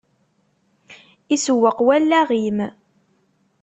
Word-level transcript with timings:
Isewweq 1.35 1.79
wallaɣ-im. 1.87 2.59